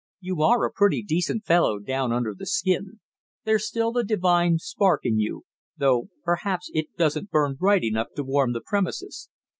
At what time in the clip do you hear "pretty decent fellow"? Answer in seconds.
0.71-1.77